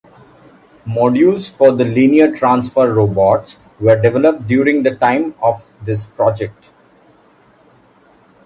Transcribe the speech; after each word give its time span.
Modules 0.87 1.51
for 1.55 1.73
the 1.73 1.85
linear 1.85 2.31
transfer 2.31 2.91
robots 2.91 3.59
were 3.79 4.01
developed 4.01 4.47
during 4.47 4.81
the 4.81 4.95
time 4.95 5.35
of 5.43 5.75
this 5.85 6.07
project. 6.07 6.71